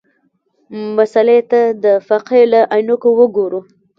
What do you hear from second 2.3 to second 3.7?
له عینکو وګورو.